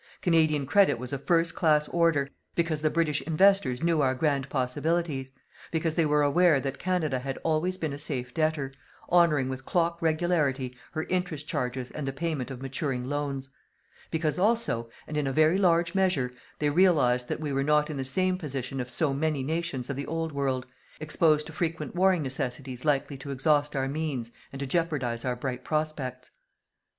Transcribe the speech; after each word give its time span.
Canadian 0.23 0.65
credit 0.65 0.97
was 0.97 1.13
of 1.13 1.23
first 1.25 1.53
class 1.53 1.87
order, 1.89 2.27
because 2.55 2.81
the 2.81 2.89
British 2.89 3.21
investors 3.21 3.83
knew 3.83 4.01
our 4.01 4.15
grand 4.15 4.49
possibilities; 4.49 5.31
because 5.69 5.93
they 5.93 6.07
were 6.07 6.23
aware 6.23 6.59
that 6.59 6.79
Canada 6.79 7.19
had 7.19 7.37
always 7.43 7.77
been 7.77 7.93
a 7.93 7.99
safe 7.99 8.33
debtor, 8.33 8.73
honouring 9.11 9.47
with 9.47 9.63
clock 9.63 10.01
regularity 10.01 10.75
her 10.93 11.03
interest 11.03 11.47
charges 11.47 11.91
and 11.91 12.07
the 12.07 12.11
payment 12.11 12.49
of 12.49 12.63
maturing 12.63 13.05
loans; 13.05 13.49
because 14.09 14.39
also, 14.39 14.89
and 15.05 15.17
in 15.17 15.27
a 15.27 15.31
very 15.31 15.59
large 15.59 15.93
measure, 15.93 16.33
they 16.57 16.71
realized 16.71 17.27
that 17.29 17.39
we 17.39 17.53
were 17.53 17.61
not 17.61 17.87
in 17.87 17.97
the 17.97 18.03
same 18.03 18.39
position 18.39 18.81
of 18.81 18.89
so 18.89 19.13
many 19.13 19.43
nations 19.43 19.87
of 19.87 19.95
the 19.95 20.07
Old 20.07 20.31
World, 20.31 20.65
exposed 20.99 21.45
to 21.45 21.53
frequent 21.53 21.93
warring 21.93 22.23
necessities 22.23 22.83
likely 22.83 23.17
to 23.17 23.29
exhaust 23.29 23.75
our 23.75 23.87
means 23.87 24.31
and 24.51 24.59
to 24.61 24.65
jeopardize 24.65 25.23
our 25.23 25.35
bright 25.35 25.63
prospects. 25.63 26.31